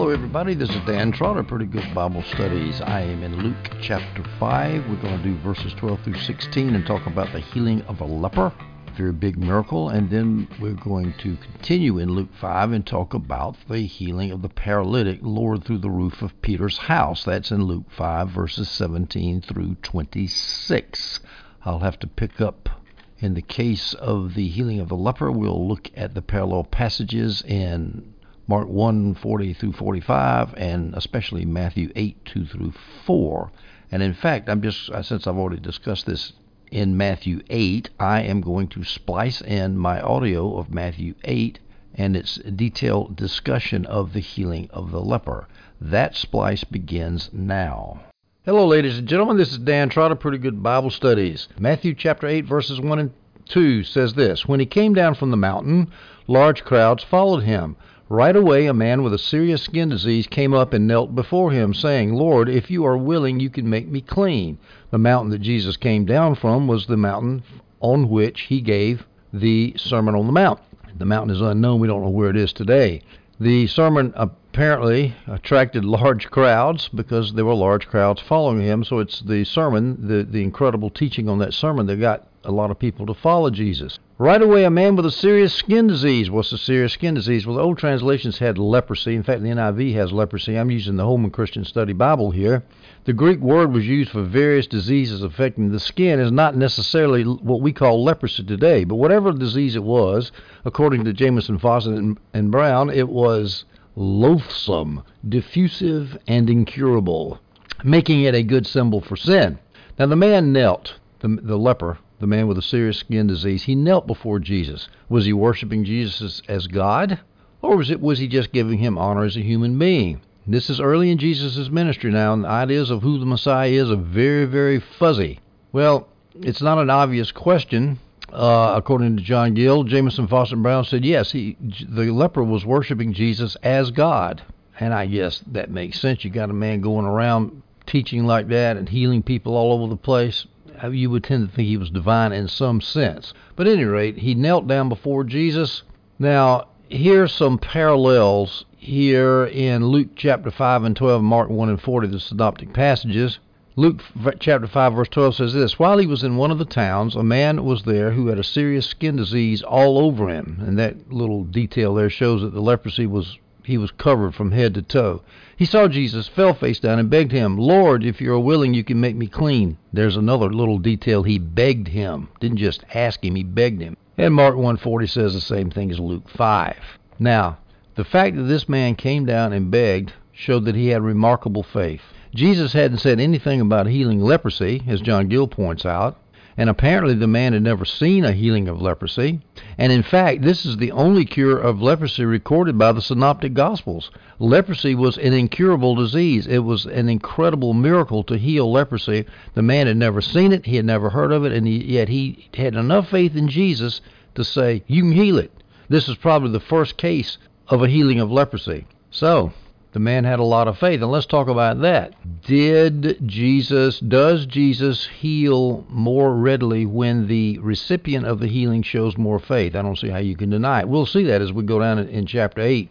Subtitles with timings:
[0.00, 0.54] Hello, everybody.
[0.54, 2.80] This is Dan Trotter, Pretty Good Bible Studies.
[2.80, 4.88] I am in Luke chapter 5.
[4.88, 8.06] We're going to do verses 12 through 16 and talk about the healing of a
[8.06, 8.50] leper.
[8.96, 9.90] Very big miracle.
[9.90, 14.40] And then we're going to continue in Luke 5 and talk about the healing of
[14.40, 17.24] the paralytic lowered through the roof of Peter's house.
[17.24, 21.20] That's in Luke 5, verses 17 through 26.
[21.66, 22.70] I'll have to pick up
[23.18, 27.42] in the case of the healing of the leper, we'll look at the parallel passages
[27.42, 28.14] in
[28.50, 32.72] Mark 1 40 through 45, and especially Matthew 8 2 through
[33.06, 33.52] 4.
[33.92, 36.32] And in fact, I'm just, uh, since I've already discussed this
[36.72, 41.60] in Matthew 8, I am going to splice in my audio of Matthew 8
[41.94, 45.46] and its detailed discussion of the healing of the leper.
[45.80, 48.00] That splice begins now.
[48.44, 49.36] Hello, ladies and gentlemen.
[49.36, 51.46] This is Dan Trotter, Pretty Good Bible Studies.
[51.56, 53.12] Matthew chapter 8, verses 1 and
[53.46, 55.92] 2 says this When he came down from the mountain,
[56.26, 57.76] large crowds followed him.
[58.12, 61.72] Right away, a man with a serious skin disease came up and knelt before him,
[61.72, 64.58] saying, Lord, if you are willing, you can make me clean.
[64.90, 67.44] The mountain that Jesus came down from was the mountain
[67.78, 70.58] on which he gave the Sermon on the Mount.
[70.98, 71.78] The mountain is unknown.
[71.78, 73.00] We don't know where it is today.
[73.38, 78.82] The sermon apparently attracted large crowds because there were large crowds following him.
[78.82, 82.70] So it's the sermon, the, the incredible teaching on that sermon that got a lot
[82.70, 83.98] of people to follow Jesus.
[84.16, 86.30] Right away, a man with a serious skin disease.
[86.30, 87.46] What's a serious skin disease?
[87.46, 89.14] Well, the old translations had leprosy.
[89.14, 90.56] In fact, the NIV has leprosy.
[90.56, 92.62] I'm using the Holman Christian Study Bible here.
[93.04, 97.62] The Greek word was used for various diseases affecting the skin is not necessarily what
[97.62, 100.32] we call leprosy today, but whatever disease it was,
[100.64, 103.64] according to Jamieson, Fausset, and, and Brown, it was
[103.96, 107.38] loathsome, diffusive, and incurable,
[107.84, 109.58] making it a good symbol for sin.
[109.98, 113.74] Now, the man knelt, the, the leper, the man with a serious skin disease, he
[113.74, 114.88] knelt before Jesus.
[115.08, 117.18] Was he worshiping Jesus as, God?
[117.62, 120.20] Or was it was he just giving him honor as a human being?
[120.46, 123.90] This is early in Jesus' ministry now, and the ideas of who the Messiah is
[123.90, 125.40] are very, very fuzzy.
[125.72, 127.98] Well, it's not an obvious question.
[128.32, 133.12] Uh, according to John Gill, Jamieson Fausset Brown said yes, he, the leper was worshiping
[133.12, 134.42] Jesus as God.
[134.78, 136.24] And I guess that makes sense.
[136.24, 139.96] You got a man going around teaching like that and healing people all over the
[139.96, 140.46] place
[140.88, 143.34] you would tend to think he was divine in some sense.
[143.56, 145.82] But at any rate, he knelt down before Jesus.
[146.18, 152.08] Now, here's some parallels here in Luke chapter 5 and 12, Mark 1 and 40,
[152.08, 153.38] the synoptic passages.
[153.76, 154.02] Luke
[154.40, 157.22] chapter 5 verse 12 says this, While he was in one of the towns, a
[157.22, 160.62] man was there who had a serious skin disease all over him.
[160.66, 164.74] And that little detail there shows that the leprosy was he was covered from head
[164.74, 165.22] to toe.
[165.56, 168.84] He saw Jesus, fell face down, and begged him, Lord, if you are willing, you
[168.84, 169.76] can make me clean.
[169.92, 171.22] There's another little detail.
[171.22, 172.28] He begged him.
[172.40, 173.96] Didn't just ask him, he begged him.
[174.16, 176.76] And Mark 140 says the same thing as Luke 5.
[177.18, 177.58] Now,
[177.94, 182.02] the fact that this man came down and begged showed that he had remarkable faith.
[182.34, 186.16] Jesus hadn't said anything about healing leprosy, as John Gill points out
[186.60, 189.40] and apparently the man had never seen a healing of leprosy.
[189.78, 194.10] And in fact, this is the only cure of leprosy recorded by the Synoptic Gospels.
[194.38, 196.46] Leprosy was an incurable disease.
[196.46, 199.24] It was an incredible miracle to heal leprosy.
[199.54, 202.50] The man had never seen it, he had never heard of it, and yet he
[202.52, 204.02] had enough faith in Jesus
[204.34, 205.52] to say, You can heal it.
[205.88, 207.38] This is probably the first case
[207.68, 208.86] of a healing of leprosy.
[209.10, 209.54] So,
[209.92, 211.02] the man had a lot of faith.
[211.02, 212.14] And let's talk about that.
[212.42, 219.40] Did Jesus, does Jesus heal more readily when the recipient of the healing shows more
[219.40, 219.74] faith?
[219.74, 220.88] I don't see how you can deny it.
[220.88, 222.88] We'll see that as we go down in, chapter 8.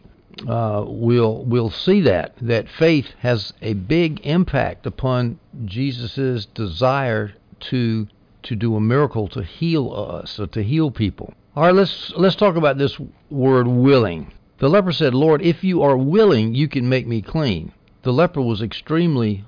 [0.47, 8.07] Uh, we'll we'll see that that faith has a big impact upon Jesus's desire to
[8.43, 11.33] to do a miracle to heal us or to heal people.
[11.55, 12.97] All right, let's let's talk about this
[13.29, 14.31] word willing.
[14.59, 17.71] The leper said, Lord, if you are willing, you can make me clean.
[18.03, 19.45] The leper was extremely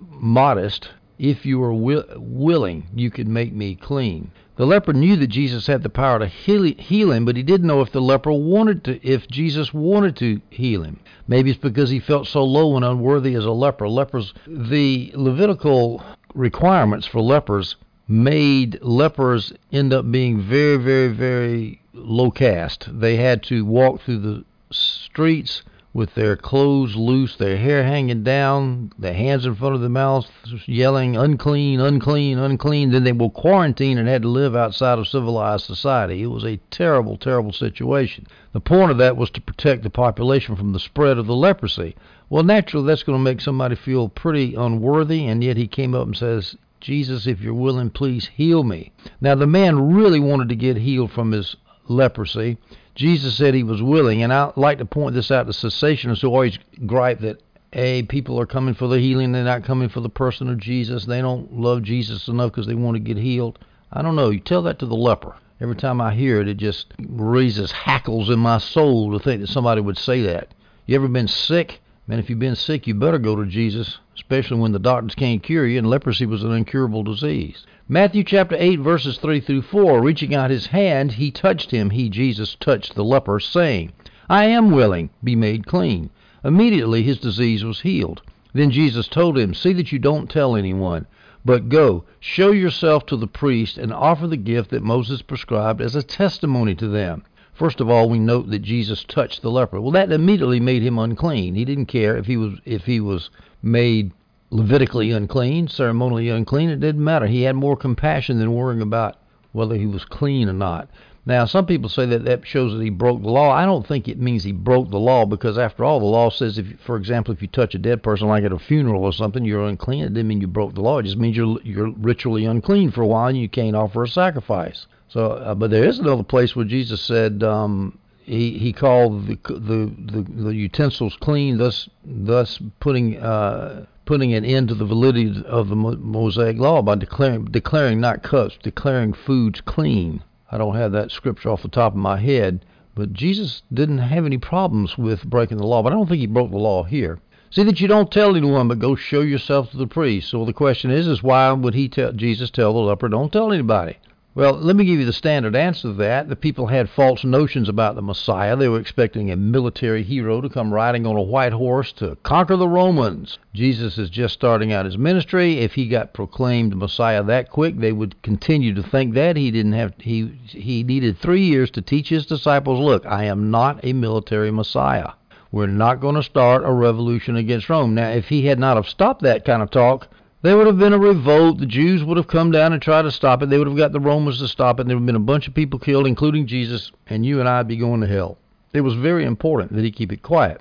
[0.00, 0.88] modest.
[1.18, 4.30] If you are wi- willing, you can make me clean.
[4.56, 7.66] The leper knew that Jesus had the power to heal, heal him, but he didn't
[7.66, 11.00] know if the leper wanted to, if Jesus wanted to heal him.
[11.26, 13.88] Maybe it's because he felt so low and unworthy as a leper.
[13.88, 16.02] Lepers, the Levitical
[16.34, 17.76] requirements for lepers
[18.08, 22.88] made lepers end up being very, very, very low caste.
[23.00, 25.62] They had to walk through the streets
[25.96, 30.28] with their clothes loose, their hair hanging down, their hands in front of their mouths,
[30.66, 32.90] yelling, unclean, unclean, unclean.
[32.90, 36.22] Then they were quarantined and had to live outside of civilized society.
[36.22, 38.26] It was a terrible, terrible situation.
[38.52, 41.96] The point of that was to protect the population from the spread of the leprosy.
[42.28, 46.06] Well, naturally, that's going to make somebody feel pretty unworthy, and yet he came up
[46.06, 48.92] and says, Jesus, if you're willing, please heal me.
[49.22, 51.56] Now, the man really wanted to get healed from his
[51.88, 52.58] leprosy.
[52.94, 56.28] Jesus said he was willing, and I like to point this out to cessationists who
[56.28, 57.42] always gripe that
[57.72, 61.04] hey, people are coming for the healing, they're not coming for the person of Jesus.
[61.04, 63.58] They don't love Jesus enough because they want to get healed.
[63.92, 64.30] I don't know.
[64.30, 65.36] You tell that to the leper.
[65.60, 69.48] Every time I hear it, it just raises hackles in my soul to think that
[69.48, 70.54] somebody would say that.
[70.86, 71.80] You ever been sick?
[72.06, 75.42] Man, if you've been sick, you better go to Jesus, especially when the doctors can't
[75.42, 77.66] cure you, and leprosy was an incurable disease.
[77.86, 80.02] Matthew chapter 8, verses 3 through 4.
[80.02, 81.90] Reaching out his hand, he touched him.
[81.90, 83.92] He, Jesus, touched the leper, saying,
[84.28, 86.10] I am willing, be made clean.
[86.42, 88.22] Immediately his disease was healed.
[88.54, 91.06] Then Jesus told him, See that you don't tell anyone,
[91.44, 95.94] but go, show yourself to the priest, and offer the gift that Moses prescribed as
[95.94, 97.22] a testimony to them.
[97.56, 99.80] First of all, we note that Jesus touched the leper.
[99.80, 101.54] Well, that immediately made him unclean.
[101.54, 103.30] He didn't care if he was if he was
[103.62, 104.12] made
[104.50, 106.70] Levitically unclean, ceremonially unclean.
[106.70, 107.26] It didn't matter.
[107.26, 109.16] He had more compassion than worrying about
[109.50, 110.88] whether he was clean or not.
[111.26, 113.50] Now, some people say that that shows that he broke the law.
[113.50, 116.58] I don't think it means he broke the law because, after all, the law says,
[116.58, 119.44] if, for example, if you touch a dead person, like at a funeral or something,
[119.44, 120.04] you're unclean.
[120.04, 120.98] It didn't mean you broke the law.
[120.98, 124.08] It just means you're you're ritually unclean for a while and you can't offer a
[124.08, 124.86] sacrifice.
[125.16, 129.38] So, uh, but there is another place where Jesus said um, he he called the
[129.46, 133.16] the the, the utensils clean, thus thus putting.
[133.16, 138.22] Uh, putting an end to the validity of the Mosaic law by declaring declaring not
[138.22, 140.22] cups, declaring foods clean.
[140.50, 142.64] I don't have that scripture off the top of my head,
[142.94, 146.26] but Jesus didn't have any problems with breaking the law, but I don't think he
[146.26, 147.18] broke the law here.
[147.50, 150.28] See that you don't tell anyone, but go show yourself to the priest.
[150.28, 153.50] So the question is, is why would he tell Jesus tell the leper, don't tell
[153.50, 153.96] anybody?
[154.36, 156.28] Well, let me give you the standard answer to that.
[156.28, 158.54] The people had false notions about the Messiah.
[158.54, 162.56] They were expecting a military hero to come riding on a white horse to conquer
[162.56, 163.38] the Romans.
[163.54, 165.60] Jesus is just starting out his ministry.
[165.60, 169.72] If he got proclaimed Messiah that quick, they would continue to think that he didn't
[169.72, 173.94] have he he needed 3 years to teach his disciples, look, I am not a
[173.94, 175.12] military Messiah.
[175.50, 177.94] We're not going to start a revolution against Rome.
[177.94, 180.08] Now, if he had not have stopped that kind of talk,
[180.46, 181.58] there would have been a revolt.
[181.58, 183.50] The Jews would have come down and tried to stop it.
[183.50, 184.82] They would have got the Romans to stop it.
[184.82, 187.48] And There would have been a bunch of people killed, including Jesus, and you and
[187.48, 188.38] I would be going to hell.
[188.72, 190.60] It was very important that he keep it quiet.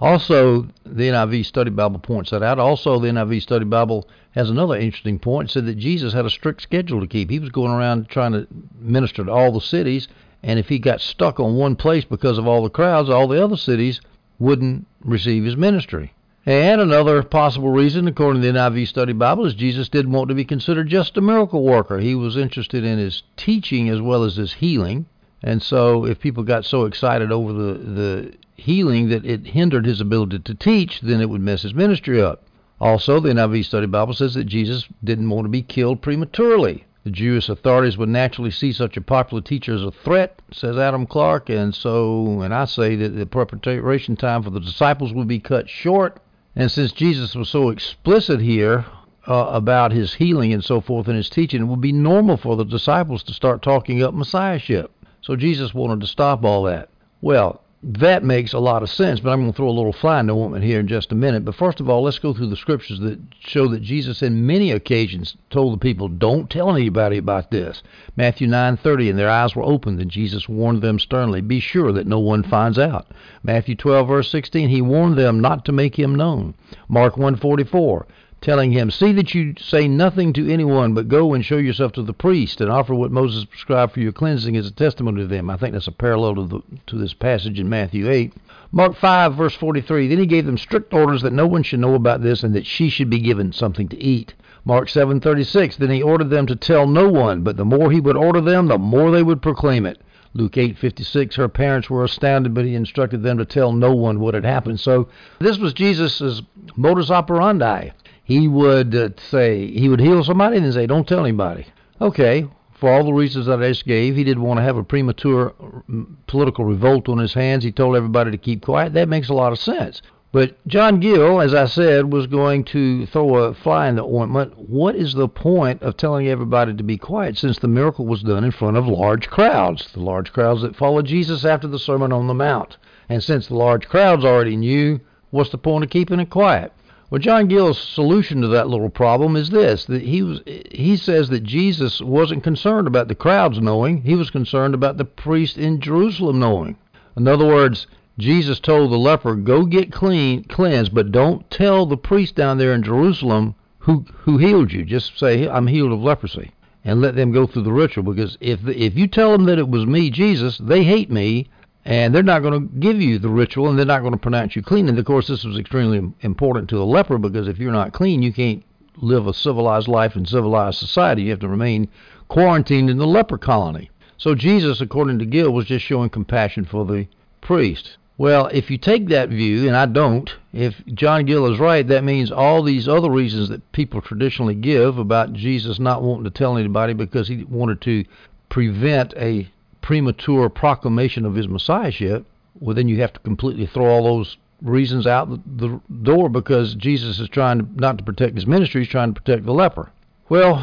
[0.00, 2.58] Also, the NIV Study Bible points that out.
[2.58, 5.50] Also, the NIV Study Bible has another interesting point.
[5.50, 7.30] It said that Jesus had a strict schedule to keep.
[7.30, 8.46] He was going around trying to
[8.78, 10.08] minister to all the cities,
[10.42, 13.42] and if he got stuck on one place because of all the crowds, all the
[13.42, 14.00] other cities
[14.38, 16.13] wouldn't receive his ministry.
[16.46, 20.34] And another possible reason, according to the NIV Study Bible, is Jesus didn't want to
[20.34, 22.00] be considered just a miracle worker.
[22.00, 25.06] He was interested in his teaching as well as his healing.
[25.42, 30.02] And so, if people got so excited over the, the healing that it hindered his
[30.02, 32.42] ability to teach, then it would mess his ministry up.
[32.78, 36.84] Also, the NIV Study Bible says that Jesus didn't want to be killed prematurely.
[37.04, 41.06] The Jewish authorities would naturally see such a popular teacher as a threat, says Adam
[41.06, 45.38] Clarke, and so, and I say that the preparation time for the disciples would be
[45.38, 46.20] cut short
[46.56, 48.84] and since Jesus was so explicit here
[49.26, 52.56] uh, about his healing and so forth in his teaching, it would be normal for
[52.56, 54.90] the disciples to start talking up messiahship.
[55.20, 56.90] So Jesus wanted to stop all that.
[57.20, 60.18] Well, that makes a lot of sense, but I'm going to throw a little fly
[60.18, 61.44] in the ointment here in just a minute.
[61.44, 64.70] But first of all, let's go through the scriptures that show that Jesus, in many
[64.70, 67.82] occasions, told the people, "Don't tell anybody about this."
[68.16, 72.06] Matthew 9:30, and their eyes were opened, and Jesus warned them sternly, "Be sure that
[72.06, 73.08] no one finds out."
[73.42, 76.54] Matthew 12 verse 16, he warned them not to make him known.
[76.88, 78.06] Mark 1:44,
[78.44, 82.02] telling him, See that you say nothing to anyone, but go and show yourself to
[82.02, 85.48] the priest and offer what Moses prescribed for your cleansing as a testimony to them.
[85.48, 88.34] I think that's a parallel to, the, to this passage in Matthew 8.
[88.70, 90.08] Mark 5, verse 43.
[90.08, 92.66] Then he gave them strict orders that no one should know about this and that
[92.66, 94.34] she should be given something to eat.
[94.66, 98.16] Mark 7:36 Then he ordered them to tell no one, but the more he would
[98.16, 100.00] order them, the more they would proclaim it.
[100.34, 104.34] Luke 8:56 her parents were astounded but he instructed them to tell no one what
[104.34, 104.80] had happened.
[104.80, 105.08] So
[105.38, 106.42] this was Jesus'
[106.76, 107.90] modus operandi
[108.24, 111.66] he would uh, say he would heal somebody and then say, "Don't tell anybody."
[112.00, 114.82] Okay, for all the reasons that I just gave, he didn't want to have a
[114.82, 115.54] premature
[115.88, 117.64] mm, political revolt on his hands.
[117.64, 118.94] He told everybody to keep quiet.
[118.94, 120.02] That makes a lot of sense.
[120.32, 124.58] But John Gill, as I said, was going to throw a fly in the ointment.
[124.58, 128.42] What is the point of telling everybody to be quiet since the miracle was done
[128.42, 132.26] in front of large crowds, the large crowds that followed Jesus after the Sermon on
[132.26, 132.78] the Mount?
[133.08, 134.98] And since the large crowds already knew,
[135.30, 136.72] what's the point of keeping it quiet?
[137.10, 141.28] Well, John Gill's solution to that little problem is this: that he was he says
[141.28, 145.80] that Jesus wasn't concerned about the crowds knowing; he was concerned about the priest in
[145.80, 146.76] Jerusalem knowing.
[147.14, 147.86] In other words,
[148.18, 152.72] Jesus told the leper, "Go get clean, cleansed, but don't tell the priest down there
[152.72, 154.82] in Jerusalem who who healed you.
[154.82, 156.52] Just say I'm healed of leprosy."
[156.86, 159.68] and let them go through the ritual because if if you tell them that it
[159.68, 161.48] was me, Jesus, they hate me
[161.84, 164.56] and they're not going to give you the ritual and they're not going to pronounce
[164.56, 164.88] you clean.
[164.88, 168.22] And of course, this was extremely important to the leper because if you're not clean,
[168.22, 168.62] you can't
[168.96, 171.22] live a civilized life in civilized society.
[171.22, 171.88] You have to remain
[172.28, 173.90] quarantined in the leper colony.
[174.16, 177.06] So Jesus, according to Gill, was just showing compassion for the
[177.40, 177.98] priest.
[178.16, 182.04] Well, if you take that view, and I don't, if John Gill is right, that
[182.04, 186.56] means all these other reasons that people traditionally give about Jesus not wanting to tell
[186.56, 188.04] anybody because he wanted to
[188.48, 189.50] prevent a
[189.84, 192.24] premature proclamation of his messiahship,
[192.58, 197.20] well, then you have to completely throw all those reasons out the door because Jesus
[197.20, 199.90] is trying to, not to protect his ministry, he's trying to protect the leper.
[200.30, 200.54] Well,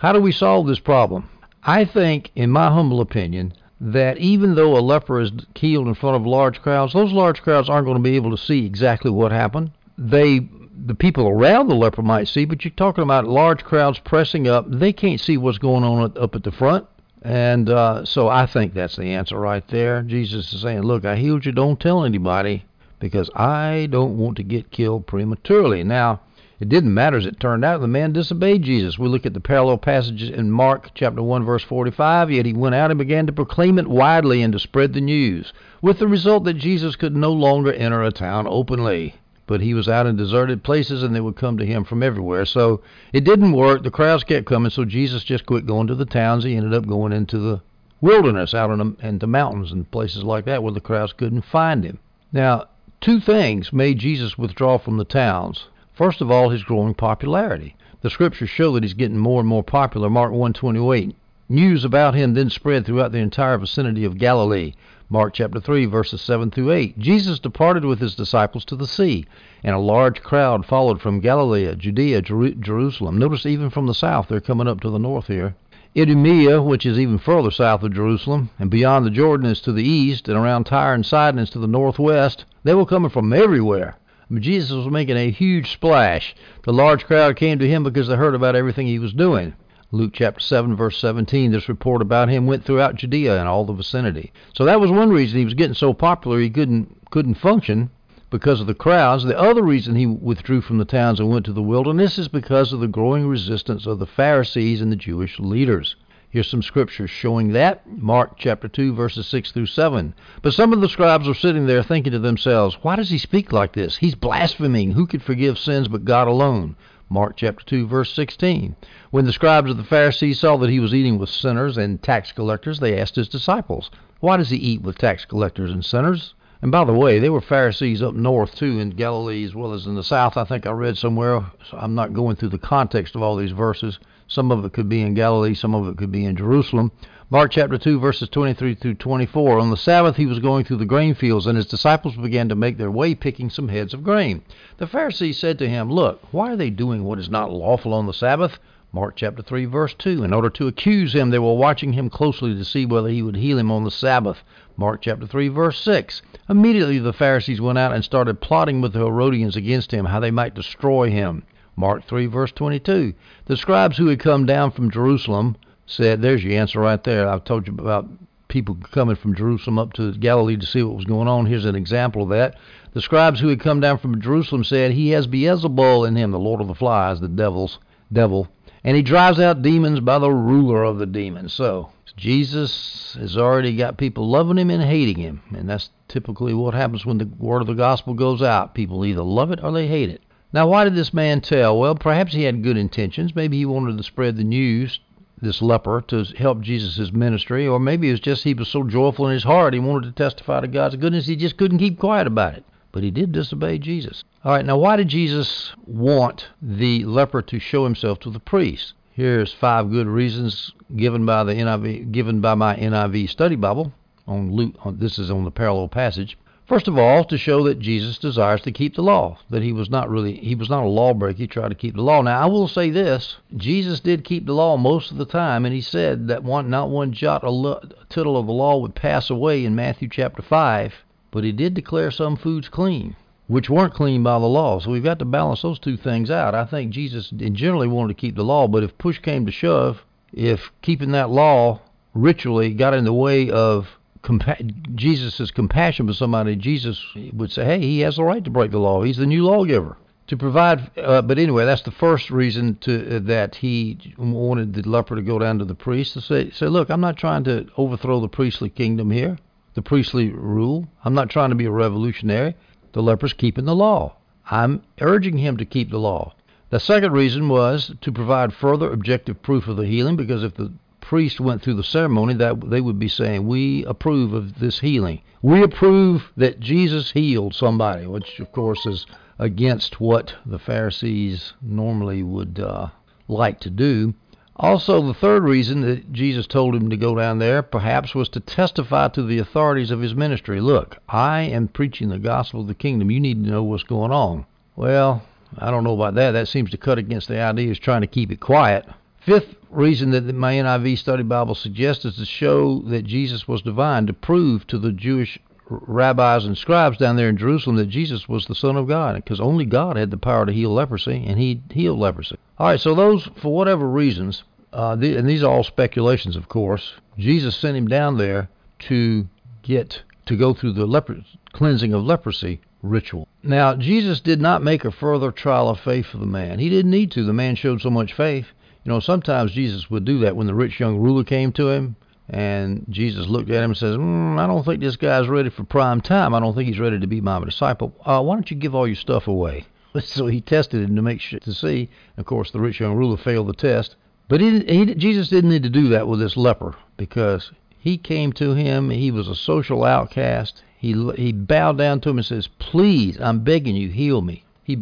[0.00, 1.28] how do we solve this problem?
[1.62, 6.16] I think, in my humble opinion, that even though a leper is healed in front
[6.16, 9.30] of large crowds, those large crowds aren't going to be able to see exactly what
[9.30, 9.72] happened.
[9.98, 10.48] They
[10.86, 14.64] the people around the leper might see, but you're talking about large crowds pressing up.
[14.66, 16.86] They can't see what's going on up at the front.
[17.22, 20.02] And uh, so I think that's the answer right there.
[20.02, 22.64] Jesus is saying, Look, I healed you, don't tell anybody
[22.98, 25.84] because I don't want to get killed prematurely.
[25.84, 26.20] Now,
[26.60, 27.80] it didn't matter as it turned out.
[27.80, 28.98] The man disobeyed Jesus.
[28.98, 32.30] We look at the parallel passages in Mark chapter 1 verse 45.
[32.30, 35.54] Yet he went out and began to proclaim it widely and to spread the news,
[35.80, 39.14] with the result that Jesus could no longer enter a town openly.
[39.50, 42.44] But he was out in deserted places and they would come to him from everywhere.
[42.44, 43.82] So it didn't work.
[43.82, 46.44] The crowds kept coming, so Jesus just quit going to the towns.
[46.44, 47.60] He ended up going into the
[48.00, 51.82] wilderness, out in the, into mountains and places like that where the crowds couldn't find
[51.82, 51.98] him.
[52.32, 52.66] Now,
[53.00, 55.66] two things made Jesus withdraw from the towns.
[55.94, 57.74] First of all, his growing popularity.
[58.02, 60.08] The scriptures show that he's getting more and more popular.
[60.08, 61.16] Mark 1:28.
[61.48, 64.74] News about him then spread throughout the entire vicinity of Galilee.
[65.12, 66.96] Mark chapter 3 verses 7 through 8.
[66.96, 69.26] Jesus departed with his disciples to the sea,
[69.64, 73.18] and a large crowd followed from Galilee, Judea, Jer- Jerusalem.
[73.18, 75.56] Notice even from the south, they're coming up to the north here.
[75.96, 79.82] Idumea, which is even further south of Jerusalem, and beyond the Jordan is to the
[79.82, 82.44] east, and around Tyre and Sidon is to the northwest.
[82.62, 83.96] They were coming from everywhere.
[84.32, 86.36] Jesus was making a huge splash.
[86.62, 89.54] The large crowd came to him because they heard about everything he was doing.
[89.92, 93.72] Luke chapter 7 verse 17 this report about him went throughout Judea and all the
[93.72, 94.32] vicinity.
[94.54, 97.90] So that was one reason he was getting so popular he couldn't couldn't function
[98.30, 99.24] because of the crowds.
[99.24, 102.72] The other reason he withdrew from the towns and went to the wilderness is because
[102.72, 105.96] of the growing resistance of the Pharisees and the Jewish leaders.
[106.30, 107.84] Here's some scriptures showing that.
[107.88, 110.14] Mark chapter 2, verses 6 through 7.
[110.42, 113.50] But some of the scribes were sitting there thinking to themselves, Why does he speak
[113.52, 113.96] like this?
[113.96, 114.92] He's blaspheming.
[114.92, 116.76] Who could forgive sins but God alone?
[117.12, 118.76] Mark chapter 2, verse 16.
[119.10, 122.30] When the scribes of the Pharisees saw that he was eating with sinners and tax
[122.30, 123.90] collectors, they asked his disciples,
[124.20, 126.34] Why does he eat with tax collectors and sinners?
[126.62, 129.86] And by the way, there were Pharisees up north too, in Galilee as well as
[129.86, 130.36] in the south.
[130.36, 131.44] I think I read somewhere.
[131.68, 133.98] So I'm not going through the context of all these verses.
[134.28, 136.92] Some of it could be in Galilee, some of it could be in Jerusalem.
[137.32, 139.60] Mark chapter 2, verses 23 through 24.
[139.60, 142.56] On the Sabbath, he was going through the grain fields, and his disciples began to
[142.56, 144.42] make their way, picking some heads of grain.
[144.78, 148.08] The Pharisees said to him, Look, why are they doing what is not lawful on
[148.08, 148.58] the Sabbath?
[148.90, 150.24] Mark chapter 3, verse 2.
[150.24, 153.36] In order to accuse him, they were watching him closely to see whether he would
[153.36, 154.42] heal him on the Sabbath.
[154.76, 156.22] Mark chapter 3, verse 6.
[156.48, 160.32] Immediately the Pharisees went out and started plotting with the Herodians against him, how they
[160.32, 161.44] might destroy him.
[161.76, 163.14] Mark 3, verse 22.
[163.44, 165.54] The scribes who had come down from Jerusalem
[165.90, 167.28] said, There's your answer right there.
[167.28, 168.08] I've told you about
[168.46, 171.46] people coming from Jerusalem up to Galilee to see what was going on.
[171.46, 172.56] Here's an example of that.
[172.92, 176.38] The scribes who had come down from Jerusalem said, He has Beelzebul in him, the
[176.38, 177.78] Lord of the flies, the devil's
[178.12, 178.48] devil,
[178.82, 181.52] and he drives out demons by the ruler of the demons.
[181.52, 186.74] So Jesus has already got people loving him and hating him, and that's typically what
[186.74, 188.74] happens when the word of the gospel goes out.
[188.74, 190.22] People either love it or they hate it.
[190.52, 191.78] Now, why did this man tell?
[191.78, 193.36] Well, perhaps he had good intentions.
[193.36, 194.98] Maybe he wanted to spread the news,
[195.40, 199.26] this leper, to help Jesus' ministry, or maybe it was just he was so joyful
[199.26, 202.26] in his heart he wanted to testify to God's goodness he just couldn't keep quiet
[202.26, 202.64] about it.
[202.92, 204.24] But he did disobey Jesus.
[204.44, 208.94] All right, now why did Jesus want the leper to show himself to the priest?
[209.12, 213.92] Here's five good reasons given by the NIV, given by my NIV study Bible
[214.26, 214.74] on Luke.
[214.80, 216.36] On, this is on the parallel passage.
[216.70, 219.90] First of all, to show that Jesus desires to keep the law, that he was
[219.90, 222.22] not really he was not a lawbreaker, he tried to keep the law.
[222.22, 225.74] Now, I will say this, Jesus did keep the law most of the time, and
[225.74, 229.64] he said that one not one jot or tittle of the law would pass away
[229.64, 230.94] in Matthew chapter 5,
[231.32, 233.16] but he did declare some foods clean,
[233.48, 234.78] which weren't clean by the law.
[234.78, 236.54] So we've got to balance those two things out.
[236.54, 240.04] I think Jesus generally wanted to keep the law, but if push came to shove,
[240.32, 241.80] if keeping that law
[242.14, 243.88] ritually got in the way of
[244.22, 248.70] compa- Jesus' compassion for somebody, Jesus would say, hey, he has the right to break
[248.70, 249.02] the law.
[249.02, 249.96] He's the new lawgiver.
[250.30, 250.96] to provide.
[250.96, 255.22] Uh, but anyway, that's the first reason to uh, that he wanted the leper to
[255.22, 258.28] go down to the priest to say, say, look, I'm not trying to overthrow the
[258.28, 259.38] priestly kingdom here,
[259.74, 260.86] the priestly rule.
[261.04, 262.54] I'm not trying to be a revolutionary.
[262.92, 264.16] The leper's keeping the law.
[264.48, 266.34] I'm urging him to keep the law.
[266.70, 270.72] The second reason was to provide further objective proof of the healing, because if the
[271.00, 275.20] priest went through the ceremony, that they would be saying, "We approve of this healing.
[275.42, 279.06] We approve that Jesus healed somebody," which of course is
[279.38, 282.88] against what the Pharisees normally would uh,
[283.26, 284.14] like to do.
[284.56, 288.40] Also, the third reason that Jesus told him to go down there, perhaps, was to
[288.40, 290.60] testify to the authorities of his ministry.
[290.60, 293.10] Look, I am preaching the gospel of the kingdom.
[293.10, 294.44] You need to know what's going on.
[294.76, 295.22] Well,
[295.56, 296.32] I don't know about that.
[296.32, 298.84] That seems to cut against the idea of trying to keep it quiet.
[299.20, 304.06] Fifth reason that my NIV Study Bible suggests is to show that Jesus was divine,
[304.06, 308.46] to prove to the Jewish rabbis and scribes down there in Jerusalem that Jesus was
[308.46, 311.62] the Son of God, because only God had the power to heal leprosy, and He
[311.70, 312.36] healed leprosy.
[312.58, 316.48] All right, so those, for whatever reasons, uh, the, and these are all speculations, of
[316.48, 318.48] course, Jesus sent him down there
[318.80, 319.28] to
[319.62, 321.18] get to go through the leper,
[321.52, 323.28] cleansing of leprosy ritual.
[323.42, 326.58] Now, Jesus did not make a further trial of faith for the man.
[326.58, 327.24] He didn't need to.
[327.24, 328.46] The man showed so much faith.
[328.90, 331.94] You know, sometimes Jesus would do that when the rich young ruler came to him
[332.28, 335.62] and Jesus looked at him and says, mm, I don't think this guy's ready for
[335.62, 336.34] prime time.
[336.34, 337.94] I don't think he's ready to be my disciple.
[338.04, 339.66] Uh, why don't you give all your stuff away?
[340.00, 341.88] So he tested him to make sure to see.
[342.16, 343.94] Of course, the rich young ruler failed the test.
[344.26, 348.32] But he, he, Jesus didn't need to do that with this leper because he came
[348.32, 348.90] to him.
[348.90, 350.64] He was a social outcast.
[350.76, 354.76] He he bowed down to him and says, "Please, I'm begging you, heal me." He,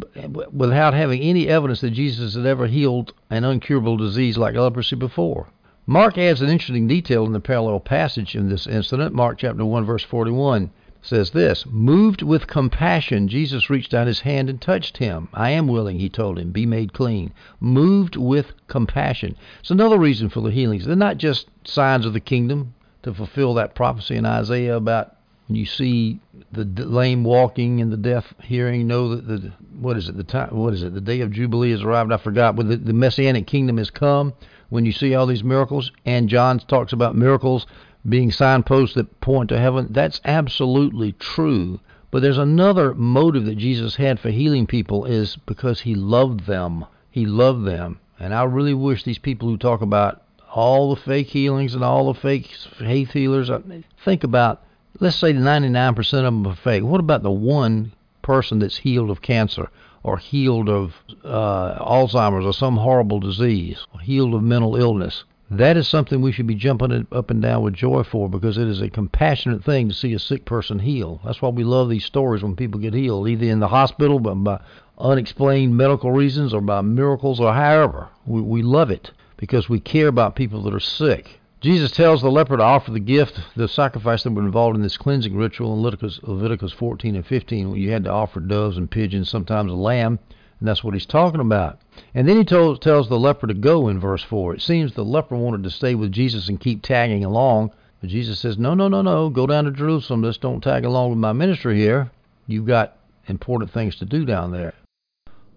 [0.51, 5.47] without having any evidence that Jesus had ever healed an incurable disease like leprosy before.
[5.87, 9.15] Mark adds an interesting detail in the parallel passage in this incident.
[9.15, 10.69] Mark chapter 1 verse 41
[11.01, 15.29] says this, moved with compassion, Jesus reached out his hand and touched him.
[15.33, 17.33] I am willing, he told him, be made clean.
[17.59, 19.35] Moved with compassion.
[19.61, 20.85] It's another reason for the healings.
[20.85, 25.15] They're not just signs of the kingdom to fulfill that prophecy in Isaiah about
[25.49, 30.07] when you see the lame walking and the deaf hearing, know that the what is
[30.07, 32.13] it the time what is it the day of jubilee has arrived.
[32.13, 34.33] I forgot, but the, the messianic kingdom has come
[34.69, 37.65] when you see all these miracles, and John talks about miracles
[38.07, 41.79] being signposts that point to heaven, that's absolutely true.
[42.11, 46.85] But there's another motive that Jesus had for healing people is because he loved them.
[47.11, 47.99] He loved them.
[48.19, 50.21] And I really wish these people who talk about
[50.53, 53.61] all the fake healings and all the fake faith healers, uh,
[54.03, 54.63] think about,
[54.99, 56.83] let's say 99% of them are fake.
[56.83, 59.69] What about the one person that's healed of cancer?
[60.03, 65.23] or healed of uh, Alzheimer's or some horrible disease, or healed of mental illness.
[65.51, 68.67] That is something we should be jumping up and down with joy for because it
[68.67, 71.19] is a compassionate thing to see a sick person heal.
[71.25, 74.35] That's why we love these stories when people get healed, either in the hospital but
[74.35, 74.61] by
[74.99, 78.09] unexplained medical reasons or by miracles or however.
[78.27, 81.38] We, we love it because we care about people that are sick.
[81.61, 84.95] Jesus tells the leper to offer the gift, the sacrifice that were involved in this
[84.95, 87.71] cleansing ritual in Leviticus, Leviticus 14 and 15.
[87.71, 90.19] where You had to offer doves and pigeons, sometimes a lamb,
[90.59, 91.77] and that's what he's talking about.
[92.15, 94.55] And then he told, tells the leper to go in verse 4.
[94.55, 98.39] It seems the leper wanted to stay with Jesus and keep tagging along, but Jesus
[98.39, 100.23] says, No, no, no, no, go down to Jerusalem.
[100.23, 102.09] Just don't tag along with my ministry here.
[102.47, 102.95] You've got
[103.27, 104.73] important things to do down there.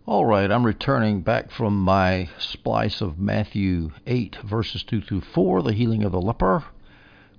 [0.05, 5.62] All right, I'm returning back from my splice of Matthew 8, verses 2 through 4,
[5.62, 6.65] the healing of the leper.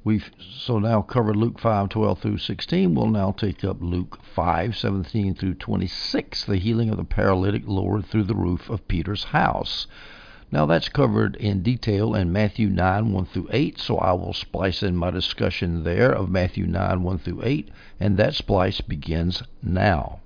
[0.06, 2.95] We've so now covered Luke 5, 12 through 16.
[2.95, 8.06] We'll now take up Luke 5, 17 through 26, the healing of the paralytic lowered
[8.06, 9.86] through the roof of Peter's house.
[10.49, 14.82] Now that's covered in detail in Matthew 9, 1 through 8, so I will splice
[14.82, 20.21] in my discussion there of Matthew 9, 1 through 8, and that splice begins now.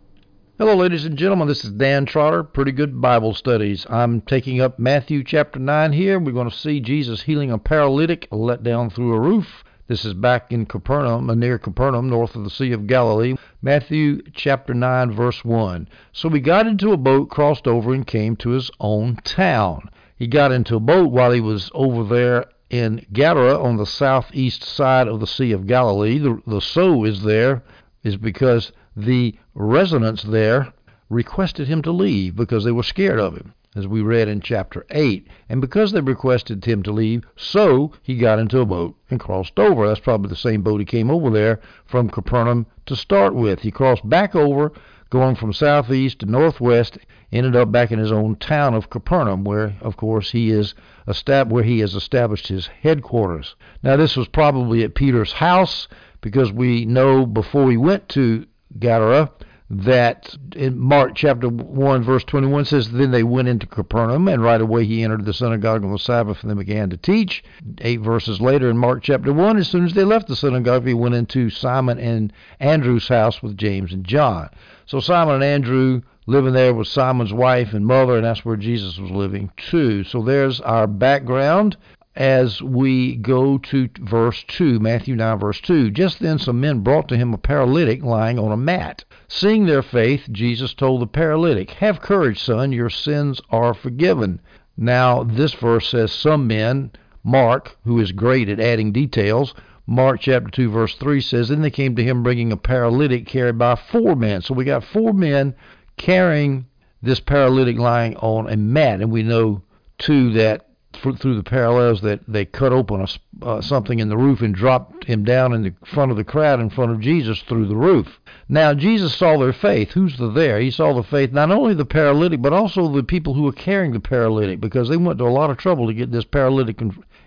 [0.60, 1.48] Hello, ladies and gentlemen.
[1.48, 3.86] This is Dan Trotter, Pretty Good Bible Studies.
[3.92, 6.18] I'm taking up Matthew chapter 9 here.
[6.18, 9.64] We're going to see Jesus healing a paralytic let down through a roof.
[9.86, 13.36] This is back in Capernaum, uh, near Capernaum, north of the Sea of Galilee.
[13.62, 15.88] Matthew chapter 9, verse 1.
[16.12, 19.92] So he got into a boat, crossed over, and came to his own town.
[20.16, 24.64] He got into a boat while he was over there in Gadara on the southeast
[24.64, 26.18] side of the Sea of Galilee.
[26.18, 27.62] The, the so is there
[28.04, 30.72] is because the residents there
[31.10, 34.86] requested him to leave because they were scared of him, as we read in chapter
[34.92, 35.28] 8.
[35.50, 39.58] And because they requested him to leave, so he got into a boat and crossed
[39.58, 39.88] over.
[39.88, 43.62] That's probably the same boat he came over there from Capernaum to start with.
[43.62, 44.74] He crossed back over,
[45.10, 47.00] going from southeast to northwest,
[47.32, 50.76] ended up back in his own town of Capernaum, where, of course, he is
[51.08, 53.56] estab- where he has established his headquarters.
[53.82, 55.88] Now, this was probably at Peter's house
[56.22, 58.46] because we know before he went to
[58.78, 59.32] Gadara
[59.70, 64.62] that in Mark chapter 1 verse 21 says then they went into Capernaum and right
[64.62, 67.44] away he entered the synagogue on the Sabbath and they began to teach.
[67.80, 70.94] 8 verses later in Mark chapter 1 as soon as they left the synagogue he
[70.94, 74.50] went into Simon and Andrew's house with James and John.
[74.86, 78.98] So Simon and Andrew living there with Simon's wife and mother and that's where Jesus
[78.98, 80.06] was living too.
[80.06, 81.76] So there's our background
[82.18, 85.92] as we go to verse 2, Matthew 9, verse 2.
[85.92, 89.06] Just then some men brought to him a paralytic lying on a mat.
[89.28, 94.42] Seeing their faith, Jesus told the paralytic, Have courage, son, your sins are forgiven.
[94.76, 96.92] Now, this verse says some men,
[97.24, 99.54] Mark, who is great at adding details,
[99.86, 103.60] Mark chapter 2, verse 3 says, Then they came to him bringing a paralytic carried
[103.60, 104.42] by four men.
[104.42, 105.56] So we got four men
[105.98, 106.66] carrying
[107.02, 109.02] this paralytic lying on a mat.
[109.02, 109.62] And we know,
[110.00, 110.67] too, that
[111.14, 115.06] through the parallels that they cut open a, uh, something in the roof and dropped
[115.06, 118.20] him down in the front of the crowd in front of Jesus through the roof.
[118.50, 119.92] Now Jesus saw their faith.
[119.92, 120.60] Who's the there?
[120.60, 123.94] He saw the faith not only the paralytic but also the people who were carrying
[123.94, 126.82] the paralytic because they went to a lot of trouble to get this paralytic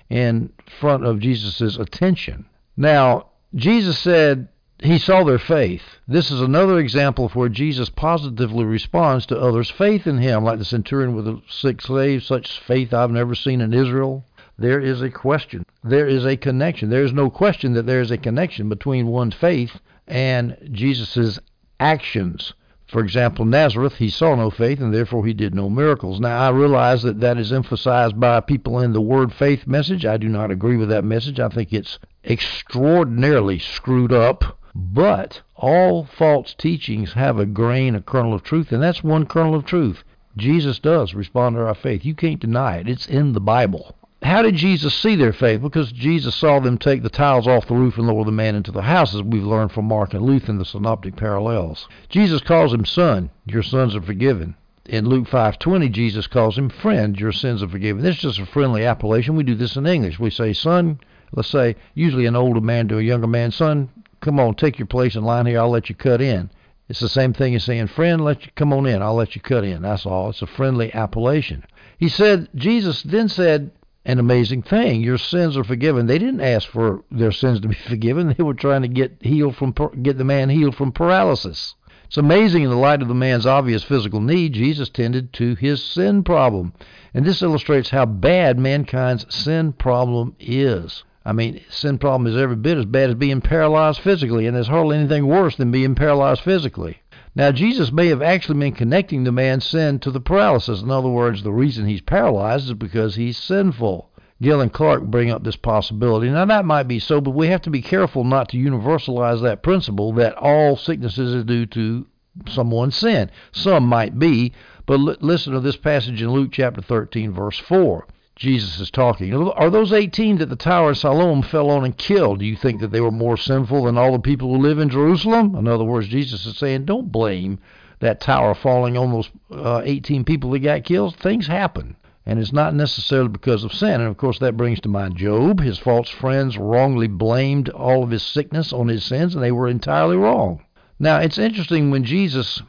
[0.09, 2.47] in, front of Jesus' attention.
[2.77, 4.49] Now Jesus said
[4.83, 5.83] he saw their faith.
[6.09, 10.59] This is another example of where Jesus positively responds to others' faith in him, like
[10.59, 12.23] the centurion with the sick slave.
[12.23, 14.25] Such faith I've never seen in Israel.
[14.59, 15.65] There is a question.
[15.85, 16.89] There is a connection.
[16.89, 21.39] There is no question that there is a connection between one's faith and Jesus'
[21.79, 22.53] actions.
[22.89, 26.21] For example, Nazareth, he saw no faith and therefore he did no miracles.
[26.21, 30.05] Now, I realize that that is emphasized by people in the word faith message.
[30.05, 31.39] I do not agree with that message.
[31.39, 38.35] I think it's extraordinarily screwed up but all false teachings have a grain, a kernel
[38.35, 40.05] of truth, and that's one kernel of truth.
[40.37, 42.05] Jesus does respond to our faith.
[42.05, 42.89] You can't deny it.
[42.89, 43.97] It's in the Bible.
[44.23, 45.63] How did Jesus see their faith?
[45.63, 48.71] Because Jesus saw them take the tiles off the roof and lower the man into
[48.71, 51.89] the house, as we've learned from Mark and Luke in the synoptic parallels.
[52.11, 53.31] Jesus calls him son.
[53.47, 54.55] Your sons are forgiven.
[54.87, 57.19] In Luke 5:20, Jesus calls him friend.
[57.19, 58.03] Your sins are forgiven.
[58.03, 59.37] This is just a friendly appellation.
[59.37, 60.19] We do this in English.
[60.19, 61.01] We say son.
[61.33, 63.89] Let's say usually an older man to a younger man, son,
[64.21, 65.61] come on, take your place in line here.
[65.61, 66.51] I'll let you cut in.
[66.89, 69.01] It's the same thing as saying, friend, let you come on in.
[69.01, 69.83] I'll let you cut in.
[69.83, 70.31] That's all.
[70.31, 71.65] It's a friendly appellation.
[71.99, 73.71] He said, Jesus then said
[74.05, 75.01] an amazing thing.
[75.01, 76.07] Your sins are forgiven.
[76.07, 78.35] They didn't ask for their sins to be forgiven.
[78.37, 81.75] They were trying to get healed from get the man healed from paralysis.
[82.07, 85.81] It's amazing in the light of the man's obvious physical need, Jesus tended to his
[85.81, 86.73] sin problem.
[87.15, 91.05] And this illustrates how bad mankind's sin problem is.
[91.25, 94.69] I mean, sin problem is every bit as bad as being paralyzed physically, and there's
[94.69, 97.03] hardly anything worse than being paralyzed physically.
[97.35, 100.81] Now, Jesus may have actually been connecting the man's sin to the paralysis.
[100.81, 104.11] In other words, the reason he's paralyzed is because he's sinful.
[104.43, 106.31] Gill and Clarke bring up this possibility.
[106.31, 109.63] Now, that might be so, but we have to be careful not to universalize that
[109.63, 112.07] principle that all sicknesses are due to
[112.49, 113.31] someone's sin.
[113.53, 114.53] Some might be,
[114.87, 118.07] but l- listen to this passage in Luke chapter 13, verse 4.
[118.41, 119.35] Jesus is talking.
[119.35, 122.39] Are those 18 that the Tower of Siloam fell on and killed?
[122.39, 124.89] Do you think that they were more sinful than all the people who live in
[124.89, 125.55] Jerusalem?
[125.57, 127.59] In other words, Jesus is saying, don't blame
[127.99, 131.17] that tower falling on those uh, 18 people that got killed.
[131.17, 131.97] Things happen.
[132.25, 134.01] And it's not necessarily because of sin.
[134.01, 135.61] And of course, that brings to mind Job.
[135.61, 139.69] His false friends wrongly blamed all of his sickness on his sins, and they were
[139.69, 140.65] entirely wrong.
[140.99, 142.63] Now, it's interesting when Jesus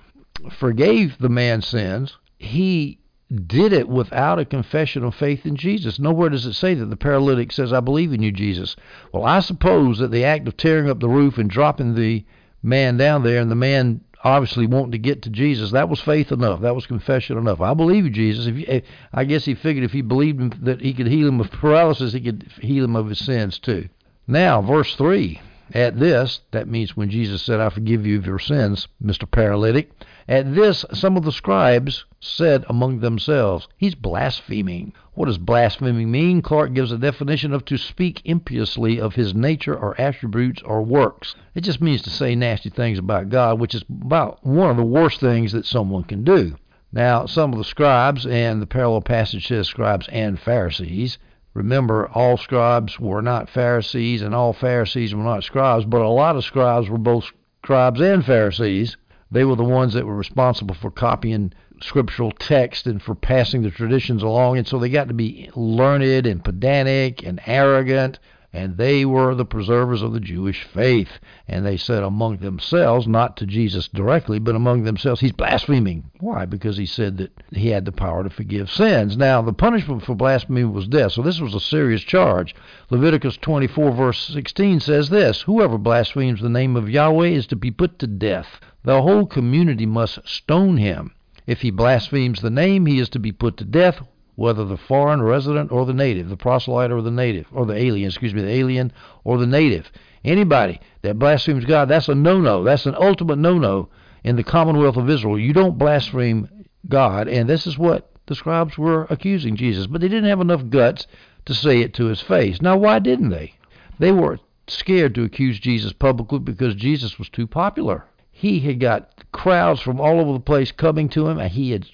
[0.52, 2.98] forgave the man's sins, he
[3.32, 6.00] did it without a confession of faith in Jesus.
[6.00, 8.76] Nowhere does it say that the paralytic says, I believe in you, Jesus.
[9.14, 12.26] Well, I suppose that the act of tearing up the roof and dropping the
[12.62, 16.32] man down there and the man obviously wanting to get to Jesus, that was faith
[16.32, 16.62] enough.
[16.62, 17.62] That was confession enough.
[17.62, 18.46] I believe you, Jesus.
[18.46, 18.82] If you, eh,
[19.14, 22.22] I guess he figured if he believed that he could heal him of paralysis, he
[22.22, 23.90] could heal him of his sins too.
[24.28, 25.42] Now, verse 3.
[25.74, 29.30] At this, that means when Jesus said, I forgive you of your sins, Mr.
[29.30, 29.92] Paralytic,
[30.28, 34.92] at this, some of the scribes said among themselves, He's blaspheming.
[35.14, 36.42] What does blaspheming mean?
[36.42, 41.36] Clarke gives a definition of to speak impiously of his nature or attributes or works.
[41.56, 44.84] It just means to say nasty things about God, which is about one of the
[44.84, 46.56] worst things that someone can do.
[46.92, 51.18] Now, some of the scribes, and the parallel passage says scribes and Pharisees,
[51.54, 56.36] Remember, all scribes were not Pharisees, and all Pharisees were not scribes, but a lot
[56.38, 57.26] of scribes were both
[57.64, 58.96] scribes and Pharisees.
[59.30, 63.72] They were the ones that were responsible for copying scriptural text and for passing the
[63.72, 68.20] traditions along, and so they got to be learned and pedantic and arrogant
[68.54, 71.20] and they were the preservers of the Jewish faith.
[71.48, 76.12] And they said among themselves, not to Jesus directly, but among themselves, he's blaspheming.
[76.20, 76.46] Why?
[76.46, 79.16] Because he said that he had the power to forgive sins.
[79.16, 82.54] Now, the punishment for blasphemy was death, so this was a serious charge.
[82.90, 87.72] Leviticus 24, verse 16 says this Whoever blasphemes the name of Yahweh is to be
[87.72, 88.60] put to death.
[88.84, 91.14] The whole community must stone him.
[91.48, 94.02] If he blasphemes the name, he is to be put to death
[94.36, 98.08] whether the foreign resident or the native, the proselyte or the native, or the alien,
[98.08, 98.92] excuse me, the alien
[99.24, 99.92] or the native.
[100.24, 102.64] Anybody that blasphemes God, that's a no no.
[102.64, 103.90] That's an ultimate no no
[104.24, 105.40] in the Commonwealth of Israel.
[105.40, 106.48] You don't blaspheme
[106.88, 109.88] God, and this is what the scribes were accusing Jesus.
[109.88, 111.08] But they didn't have enough guts
[111.46, 112.62] to say it to his face.
[112.62, 113.56] Now, why didn't they?
[114.00, 118.06] They were scared to accuse Jesus publicly because Jesus was too popular.
[118.32, 121.88] He had got crowds from all over the place coming to him, and he had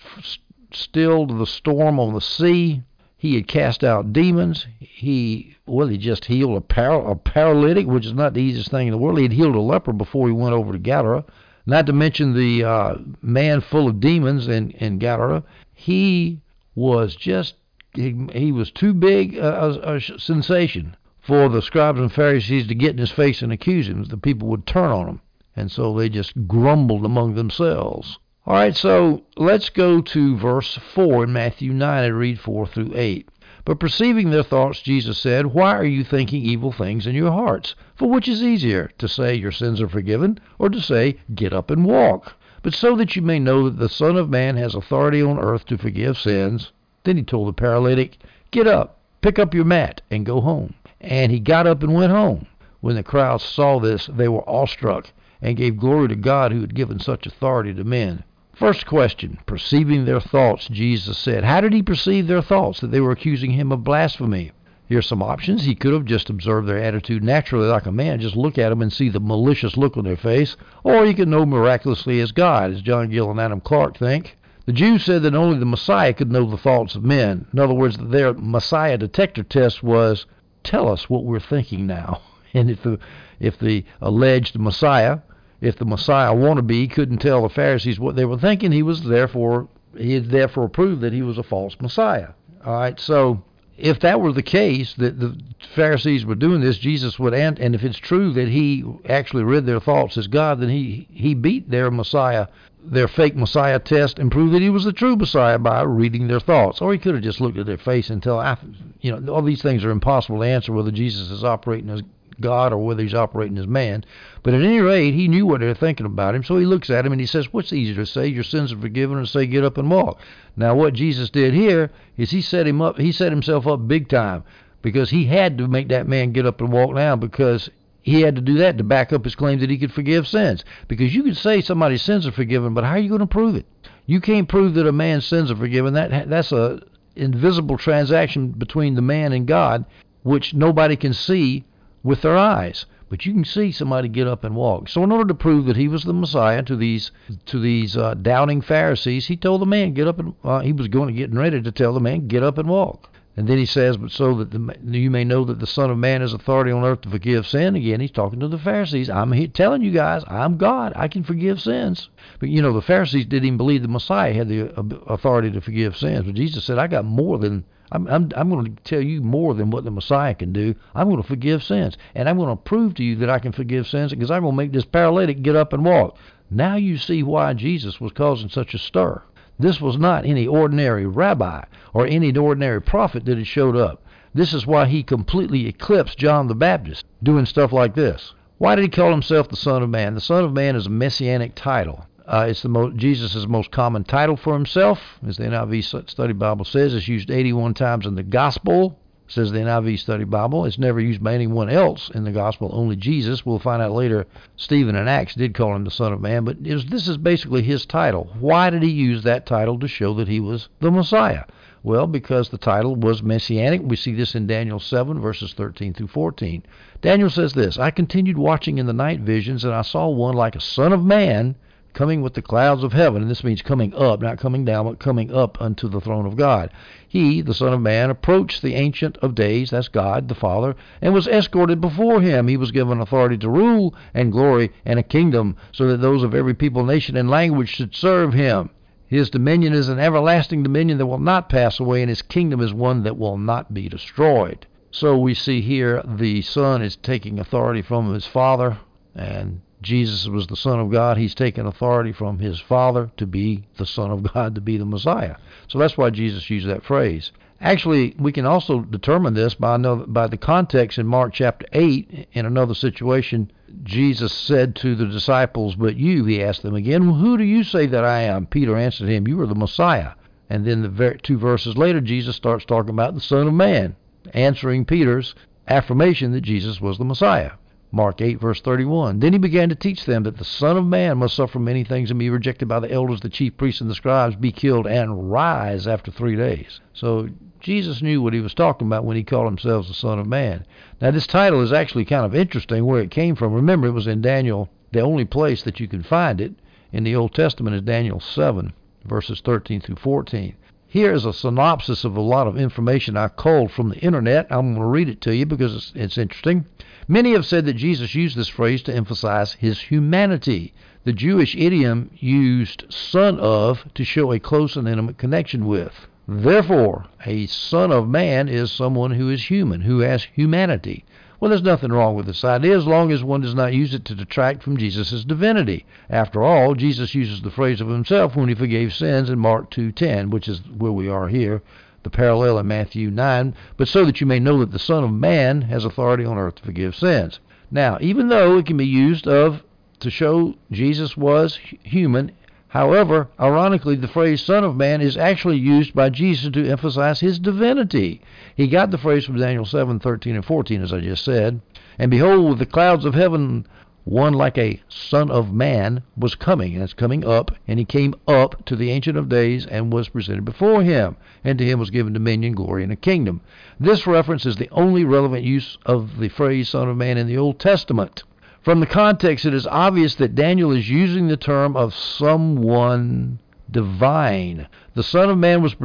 [0.78, 2.84] stilled the storm on the sea.
[3.18, 4.68] He had cast out demons.
[4.80, 8.88] He well, he just healed a, par- a paralytic, which is not the easiest thing
[8.88, 9.18] in the world.
[9.18, 11.26] He had healed a leper before he went over to Gadara.
[11.66, 15.44] Not to mention the uh, man full of demons in in Gadara.
[15.74, 16.42] He
[16.76, 17.56] was just
[17.94, 22.92] he, he was too big a, a sensation for the scribes and Pharisees to get
[22.92, 24.04] in his face and accuse him.
[24.04, 25.22] The people would turn on him,
[25.56, 28.20] and so they just grumbled among themselves.
[28.48, 32.94] All right, so let's go to verse 4 in Matthew 9 and read 4 through
[32.96, 33.28] 8.
[33.66, 37.76] But perceiving their thoughts, Jesus said, Why are you thinking evil things in your hearts?
[37.98, 41.70] For which is easier, to say, Your sins are forgiven, or to say, Get up
[41.70, 42.38] and walk?
[42.64, 45.66] But so that you may know that the Son of Man has authority on earth
[45.66, 46.72] to forgive sins.
[47.04, 48.18] Then he told the paralytic,
[48.52, 50.74] Get up, pick up your mat, and go home.
[51.02, 52.48] And he got up and went home.
[52.80, 56.74] When the crowd saw this, they were awestruck, and gave glory to God who had
[56.74, 58.24] given such authority to men.
[58.58, 61.43] First question, perceiving their thoughts, Jesus said.
[61.43, 64.52] How did he perceive their thoughts that they were accusing him of blasphemy?
[64.88, 65.65] Here's some options.
[65.65, 68.82] He could have just observed their attitude naturally like a man, just look at them
[68.82, 72.72] and see the malicious look on their face, or he could know miraculously as God,
[72.72, 74.36] as John Gill and Adam Clarke think.
[74.65, 77.46] The Jews said that only the Messiah could know the thoughts of men.
[77.54, 80.26] In other words, their Messiah detector test was,
[80.63, 82.22] tell us what we're thinking now.
[82.54, 82.98] And if the
[83.39, 85.20] if the alleged Messiah
[85.62, 89.67] if the Messiah wannabe couldn't tell the Pharisees what they were thinking, he was therefore
[89.98, 92.30] he had therefore proved that he was a false Messiah.
[92.63, 93.43] All right, so
[93.78, 95.39] if that were the case that the
[95.76, 99.65] Pharisees were doing this, Jesus would and and if it's true that he actually read
[99.65, 102.48] their thoughts as God, then he he beat their Messiah,
[102.84, 106.39] their fake Messiah test, and proved that he was the true Messiah by reading their
[106.39, 106.82] thoughts.
[106.82, 108.58] Or he could have just looked at their face and tell, I,
[109.02, 112.02] you know, all these things are impossible to answer whether Jesus is operating as
[112.39, 114.06] God or whether he's operating as man.
[114.43, 116.89] But at any rate, he knew what they were thinking about him, so he looks
[116.89, 118.28] at him and he says, What's easier to say?
[118.28, 120.19] Your sins are forgiven, or say, Get up and walk?
[120.56, 124.10] Now, what Jesus did here is he set him up, he set himself up big
[124.10, 124.43] time
[124.82, 127.69] because he had to make that man get up and walk now because
[128.02, 130.63] he had to do that to back up his claim that he could forgive sins.
[130.88, 133.56] Because you could say somebody's sins are forgiven, but how are you going to prove
[133.56, 133.65] it?
[134.06, 135.93] You can't prove that a man's sins are forgiven.
[135.93, 136.82] That that's a
[137.17, 139.84] invisible transaction between the man and God,
[140.23, 141.65] which nobody can see
[142.04, 142.86] with their eyes.
[143.10, 144.90] But you can see somebody get up and walk.
[144.90, 147.12] So in order to prove that he was the Messiah to these
[147.46, 150.90] to these uh, doubting Pharisees, he told the man get up and uh, he was
[150.90, 153.10] going to get ready to tell the man get up and walk.
[153.38, 155.98] And then he says, but so that the, you may know that the Son of
[156.00, 157.76] Man has authority on earth to forgive sin.
[157.76, 159.12] Again, he's talking to the Pharisees.
[159.12, 160.92] I'm here telling you guys, I'm God.
[160.96, 162.10] I can forgive sins.
[162.40, 165.62] But you know, the Pharisees didn't even believe the Messiah had the uh, authority to
[165.62, 166.26] forgive sins.
[166.26, 169.54] But Jesus said, I got more than I'm, I'm, I'm going to tell you more
[169.54, 170.76] than what the Messiah can do.
[170.93, 171.97] I'm going to forgive sins.
[172.15, 174.54] And I'm going to prove to you that I can forgive sins because I'm going
[174.54, 176.17] to make this paralytic get up and walk.
[176.50, 179.21] Now you see why Jesus was causing such a stir.
[179.60, 184.04] This was not any ordinary rabbi or any ordinary prophet that had showed up.
[184.34, 188.34] This is why he completely eclipsed John the Baptist doing stuff like this.
[188.60, 190.13] Why did he call himself the Son of Man?
[190.13, 192.06] The Son of Man is a messianic title.
[192.28, 196.66] Uh, it's the most Jesus' most common title for himself, as the NIV Study Bible
[196.66, 196.94] says.
[196.94, 200.66] It's used 81 times in the Gospel, says the NIV Study Bible.
[200.66, 203.46] It's never used by anyone else in the Gospel, only Jesus.
[203.46, 204.26] We'll find out later.
[204.58, 207.62] Stephen in Acts did call him the Son of Man, but was, this is basically
[207.62, 208.30] his title.
[208.38, 211.46] Why did he use that title to show that he was the Messiah?
[211.82, 213.84] Well, because the title was messianic.
[213.86, 216.63] We see this in Daniel 7, verses 13 through 14.
[217.00, 220.58] Daniel says this I continued watching in the night visions, and I saw one like
[220.58, 221.56] a son of man
[221.98, 225.00] coming with the clouds of heaven, and this means coming up, not coming down, but
[225.00, 226.70] coming up unto the throne of God.
[227.08, 231.12] He, the Son of Man, approached the Ancient of Days, that's God, the Father, and
[231.12, 232.48] was escorted before him.
[232.48, 236.36] He was given authority to rule and glory and a kingdom, so that those of
[236.36, 238.70] every people, nation, and language should serve him.
[239.08, 242.76] His dominion is an everlasting dominion that will not pass away, and his kingdom is
[242.76, 244.68] one that will not be destroyed.
[244.92, 248.78] So we see here the Son is taking authority from his Father,
[249.16, 251.18] and Jesus was the Son of God.
[251.18, 254.86] He's taken authority from his Father to be the Son of God, to be the
[254.86, 255.36] Messiah.
[255.68, 257.32] So that's why Jesus used that phrase.
[257.60, 262.28] Actually, we can also determine this by another, by the context in Mark chapter 8.
[262.34, 263.52] In another situation,
[263.84, 267.88] Jesus said to the disciples, But you, he asked them again, Who do you say
[267.88, 268.46] that I am?
[268.46, 270.12] Peter answered him, You are the Messiah.
[270.50, 273.96] And then the ver- two verses later, Jesus starts talking about the Son of Man,
[274.34, 275.36] answering Peter's
[275.68, 277.52] affirmation that Jesus was the Messiah.
[277.91, 279.19] Mark 8, verse 31.
[279.19, 282.10] Then he began to teach them that the Son of Man must suffer many things
[282.10, 285.32] and be rejected by the elders, the chief priests, and the scribes, be killed, and
[285.32, 286.82] rise after three days.
[286.93, 287.30] So
[287.62, 290.65] Jesus knew what he was talking about when he called himself the Son of Man.
[291.02, 293.54] Now, this title is actually kind of interesting where it came from.
[293.54, 294.69] Remember, it was in Daniel.
[294.91, 296.54] The only place that you can find it
[296.91, 298.73] in the Old Testament is Daniel 7,
[299.06, 300.56] verses 13 through 14.
[300.89, 304.47] Here is a synopsis of a lot of information I culled from the internet.
[304.50, 306.65] I'm going to read it to you because it's, it's interesting.
[307.10, 310.74] Many have said that Jesus used this phrase to emphasize his humanity.
[311.06, 316.08] The Jewish idiom used son of to show a close and intimate connection with.
[316.28, 321.06] Therefore, a son of man is someone who is human, who has humanity.
[321.39, 324.04] Well, there's nothing wrong with this idea as long as one does not use it
[324.06, 325.86] to detract from Jesus' divinity.
[326.10, 330.30] After all, Jesus uses the phrase of himself when he forgave sins in Mark 2:10,
[330.30, 331.62] which is where we are here,
[332.08, 335.12] the parallel in Matthew 9, but so that you may know that the Son of
[335.12, 337.41] Man has authority on earth to forgive sins.
[337.70, 339.62] Now, even though it can be used of
[340.00, 342.32] to show Jesus was human,
[342.70, 347.39] However, ironically, the phrase Son of Man is actually used by Jesus to emphasize his
[347.39, 348.22] divinity.
[348.56, 351.62] He got the phrase from Daniel 7, 13, and 14, as I just said.
[351.98, 353.65] And behold, with the clouds of heaven,
[354.08, 358.15] one like a Son of Man was coming, and it's coming up, and he came
[358.26, 361.89] up to the Ancient of Days and was presented before him, and to him was
[361.89, 363.41] given dominion, glory, and a kingdom.
[363.82, 367.38] This reference is the only relevant use of the phrase Son of Man in the
[367.38, 368.24] Old Testament.
[368.62, 373.39] From the context, it is obvious that Daniel is using the term of someone
[373.70, 374.70] divine.
[374.96, 375.76] The Son of Man was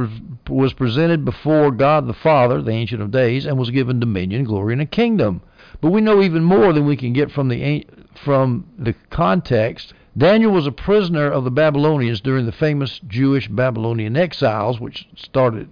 [0.47, 4.71] was presented before God the Father, the Ancient of Days, and was given dominion, glory,
[4.71, 5.41] and a kingdom.
[5.81, 7.61] But we know even more than we can get from the
[8.17, 14.15] from the context Daniel was a prisoner of the Babylonians during the famous Jewish Babylonian
[14.15, 15.69] exiles, which started,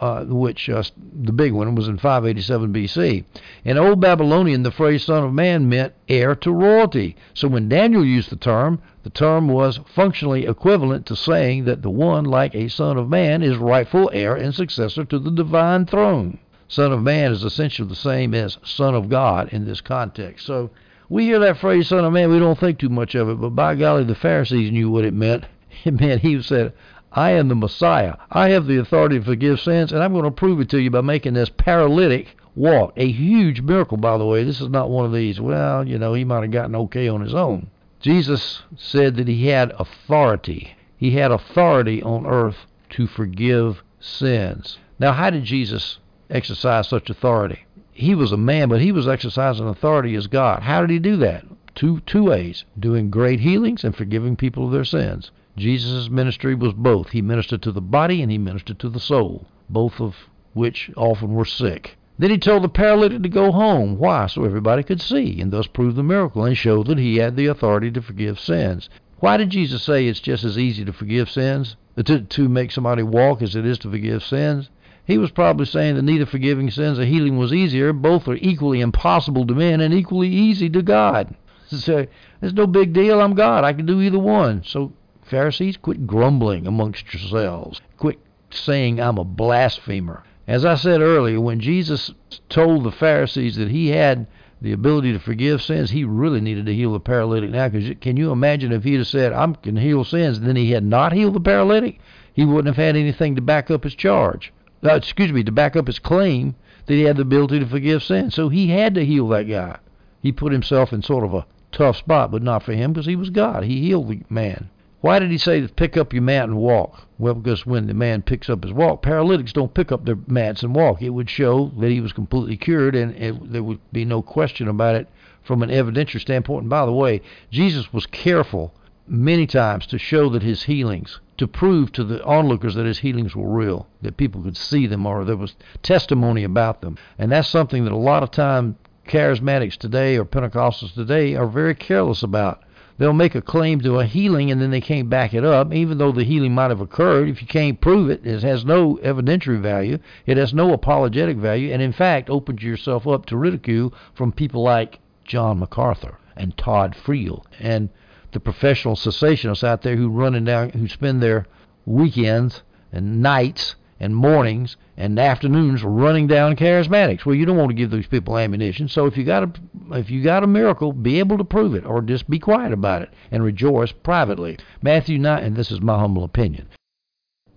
[0.00, 0.82] uh, which uh,
[1.22, 3.24] the big one was in 587 BC.
[3.64, 7.14] In Old Babylonian, the phrase "son of man" meant heir to royalty.
[7.32, 11.90] So when Daniel used the term, the term was functionally equivalent to saying that the
[11.90, 16.38] one, like a son of man, is rightful heir and successor to the divine throne.
[16.66, 20.44] Son of man is essentially the same as son of God in this context.
[20.44, 20.70] So
[21.08, 23.50] we hear that phrase, son of man, we don't think too much of it, but
[23.50, 25.44] by golly, the Pharisees knew what it meant.
[25.84, 26.72] It meant he said,
[27.12, 28.16] I am the Messiah.
[28.30, 30.90] I have the authority to forgive sins, and I'm going to prove it to you
[30.90, 32.94] by making this paralytic walk.
[32.96, 34.42] A huge miracle, by the way.
[34.42, 37.20] This is not one of these, well, you know, he might have gotten okay on
[37.20, 37.70] his own.
[38.00, 40.76] Jesus said that he had authority.
[40.96, 44.78] He had authority on earth to forgive sins.
[44.98, 45.98] Now, how did Jesus
[46.30, 47.65] exercise such authority?
[47.96, 50.62] He was a man, but he was exercising authority as God.
[50.62, 51.46] How did he do that?
[51.74, 55.30] Two two ways: doing great healings and forgiving people of their sins.
[55.56, 57.08] Jesus' ministry was both.
[57.08, 60.14] He ministered to the body and he ministered to the soul, both of
[60.52, 61.96] which often were sick.
[62.18, 63.96] Then he told the paralytic to go home.
[63.96, 64.26] Why?
[64.26, 67.46] So everybody could see, and thus prove the miracle and show that he had the
[67.46, 68.90] authority to forgive sins.
[69.20, 73.02] Why did Jesus say it's just as easy to forgive sins, to, to make somebody
[73.02, 74.68] walk as it is to forgive sins?
[75.06, 77.92] He was probably saying that neither forgiving sins or healing was easier.
[77.92, 81.34] Both are equally impossible to men and equally easy to God.
[81.68, 82.06] So
[82.42, 83.20] it's no big deal.
[83.20, 83.64] I'm God.
[83.64, 84.62] I can do either one.
[84.62, 84.92] So
[85.24, 87.80] Pharisees, quit grumbling amongst yourselves.
[87.98, 90.22] Quit saying I'm a blasphemer.
[90.46, 92.12] As I said earlier, when Jesus
[92.48, 94.28] told the Pharisees that he had
[94.60, 97.68] the ability to forgive sins, he really needed to heal the paralytic now.
[97.68, 100.70] Because can you imagine if he'd have said, I can heal sins, and then he
[100.70, 101.98] had not healed the paralytic?
[102.32, 104.52] He wouldn't have had anything to back up his charge
[104.84, 106.54] uh, excuse me, to back up his claim
[106.86, 108.30] that he had the ability to forgive sin.
[108.30, 109.78] So he had to heal that guy.
[110.22, 113.16] He put himself in sort of a tough spot, but not for him because he
[113.16, 113.64] was God.
[113.64, 114.70] He healed the man.
[115.00, 117.06] Why did he say to pick up your mat and walk?
[117.18, 120.62] Well, because when the man picks up his walk, paralytics don't pick up their mats
[120.62, 121.00] and walk.
[121.02, 124.68] It would show that he was completely cured, and it, there would be no question
[124.68, 125.08] about it
[125.44, 126.62] from an evidentiary standpoint.
[126.62, 128.74] And by the way, Jesus was careful
[129.06, 133.36] many times to show that his healings to prove to the onlookers that his healings
[133.36, 136.96] were real, that people could see them or there was testimony about them.
[137.18, 138.76] And that's something that a lot of time
[139.06, 142.62] charismatics today or Pentecostals today are very careless about.
[142.98, 145.98] they'll make a claim to a healing and then they can't back it up, even
[145.98, 147.28] though the healing might have occurred.
[147.28, 149.98] If you can't prove it, it has no evidentiary value.
[150.24, 154.62] It has no apologetic value, and in fact, opens yourself up to ridicule from people
[154.62, 157.90] like John MacArthur and Todd Friel and
[158.36, 161.46] the professional cessationists out there who running down, who spend their
[161.86, 162.62] weekends
[162.92, 167.24] and nights and mornings and afternoons running down charismatics.
[167.24, 168.88] Well, you don't want to give those people ammunition.
[168.88, 169.50] So if you got a
[169.92, 173.00] if you got a miracle, be able to prove it, or just be quiet about
[173.00, 174.58] it and rejoice privately.
[174.82, 176.68] Matthew nine, and this is my humble opinion.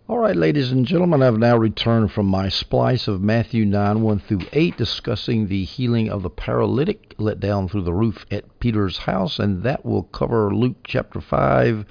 [0.10, 4.20] All right, ladies and gentlemen, I've now returned from my splice of Matthew 9 1
[4.22, 8.97] through 8, discussing the healing of the paralytic let down through the roof at Peter's
[8.97, 11.86] house, and that will cover Luke chapter 5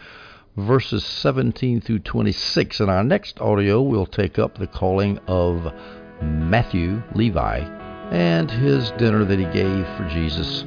[0.57, 2.81] verses 17 through 26.
[2.81, 5.73] In our next audio, we'll take up the calling of
[6.21, 7.61] Matthew Levi
[8.11, 10.65] and his dinner that he gave for Jesus.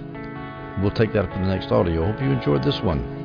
[0.80, 2.06] We'll take that up in the next audio.
[2.06, 3.21] Hope you enjoyed this one.